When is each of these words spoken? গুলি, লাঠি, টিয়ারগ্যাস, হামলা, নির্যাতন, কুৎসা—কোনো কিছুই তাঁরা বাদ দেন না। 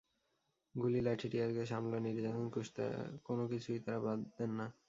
গুলি, 0.75 0.99
লাঠি, 1.01 1.27
টিয়ারগ্যাস, 1.31 1.69
হামলা, 1.71 1.97
নির্যাতন, 1.99 2.45
কুৎসা—কোনো 2.49 3.43
কিছুই 3.47 3.79
তাঁরা 3.79 3.99
বাদ 3.99 4.19
দেন 4.37 4.51
না। 4.59 4.65